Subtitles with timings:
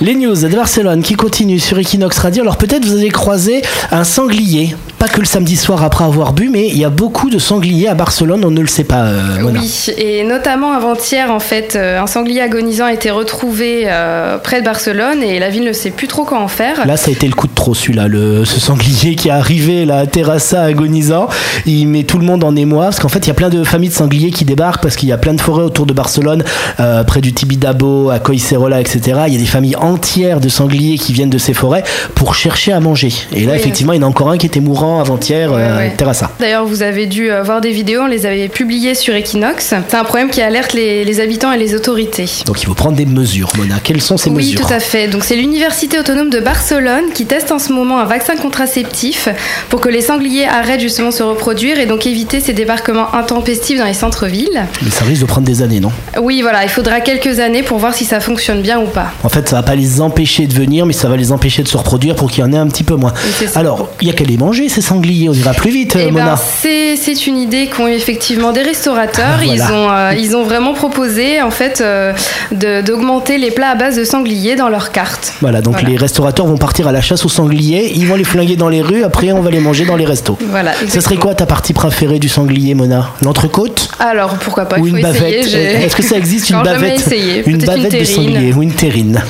[0.00, 2.42] Les news de Barcelone qui continuent sur Equinox Radio.
[2.42, 4.76] Alors peut-être vous avez croisé un sanglier.
[4.98, 7.86] Pas que le samedi soir après avoir bu, mais il y a beaucoup de sangliers
[7.86, 9.04] à Barcelone, on ne le sait pas.
[9.04, 9.60] euh, Mona.
[9.60, 14.58] Oui, et notamment avant-hier, en fait, euh, un sanglier agonisant a été retrouvé euh, près
[14.60, 16.84] de Barcelone et la ville ne sait plus trop quoi en faire.
[16.84, 18.08] Là, ça a été le coup de trop, celui-là.
[18.08, 21.28] Le, ce sanglier qui est arrivé, là, à Terrassa, agonisant.
[21.64, 22.86] Il met tout le monde en émoi.
[22.86, 25.08] Parce qu'en fait, il y a plein de familles de sangliers qui débarquent parce qu'il
[25.08, 26.42] y a plein de forêts autour de Barcelone,
[26.80, 29.20] euh, près du Tibidabo, à Coicerola, etc.
[29.28, 31.84] Il y a des familles entières de sangliers qui viennent de ces forêts
[32.16, 33.12] pour chercher à manger.
[33.32, 33.58] Et là, Oui.
[33.60, 35.86] effectivement, il y en a encore un qui était mourant avant-hier Ouais, euh, ouais.
[35.86, 36.30] à Terrassa.
[36.40, 39.74] D'ailleurs, vous avez dû euh, voir des vidéos, on les avait publiées sur Equinox.
[39.88, 42.28] C'est un problème qui alerte les, les habitants et les autorités.
[42.46, 43.76] Donc, il faut prendre des mesures, Mona.
[43.82, 45.08] Quelles sont ces oui, mesures tout à fait.
[45.08, 49.28] Donc c'est l'université autonome de Barcelone qui teste en ce moment un vaccin contraceptif
[49.68, 53.78] pour que les sangliers arrêtent justement de se reproduire et donc éviter ces débarquements intempestifs
[53.78, 54.66] dans les centres-villes.
[54.82, 55.90] Mais ça risque de prendre des années, non?
[56.20, 59.12] Oui, voilà, il faudra quelques années pour voir si ça fonctionne bien ou pas.
[59.24, 61.68] En fait, ça va pas les empêcher de venir, mais ça va les empêcher de
[61.68, 63.12] se reproduire pour qu'il y en ait un petit peu moins.
[63.40, 63.46] Oui.
[63.54, 65.28] Alors, il y a qu'à les manger, ces sangliers.
[65.28, 66.36] On ira plus vite, euh, Eh ben, Mona.
[66.36, 69.38] c'est c'est une idée qu'ont effectivement des restaurateurs.
[69.40, 69.52] Ah, voilà.
[69.54, 72.12] Ils ont euh, ils ont vraiment proposé en fait euh,
[72.52, 75.32] de- d'augmenter les plats à base de sangliers dans leur carte.
[75.40, 75.88] Voilà, donc Voilà.
[75.88, 78.82] les restaurateurs vont partir à la chasse aux sangliers, ils vont les flinguer dans les
[78.82, 80.38] rues, après on va les manger dans les restos.
[80.50, 80.72] Voilà.
[80.88, 83.10] Ce serait quoi ta partie préférée du sanglier, Mona?
[83.22, 83.88] L'entrecôte?
[83.98, 85.46] Alors pourquoi pas Ou une bavette?
[85.46, 85.84] essayer.
[85.84, 87.38] Est-ce que ça existe une bavette essayé.
[87.46, 89.22] Une Peut-être une bavette de sanglier ou une terrine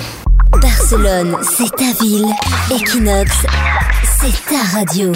[0.60, 2.24] Barcelone, c'est ta ville.
[2.74, 3.30] Equinox,
[4.20, 5.12] c'est ta radio.